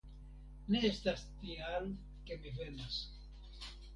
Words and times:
Ne 0.75 0.79
estas 0.87 1.25
tial, 1.41 1.85
ke 2.31 2.39
mi 2.45 2.57
venas. 2.57 2.99